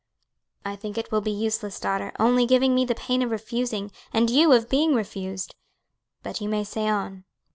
[0.65, 4.31] "I think it will be useless, daughter, only giving me the pain of refusing, and
[4.31, 5.53] you of being refused;
[6.23, 7.23] but you may say on."